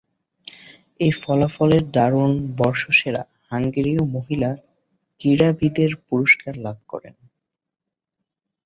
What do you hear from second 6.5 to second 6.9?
লাভ